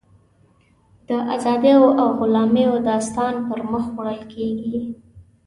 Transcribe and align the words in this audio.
د 1.07 1.09
ازادیو 1.35 1.81
او 1.99 2.07
غلامیو 2.19 2.75
داستان 2.89 3.33
پر 3.47 3.59
مخ 3.71 3.85
وړل 3.95 4.21
کېږي. 4.33 4.77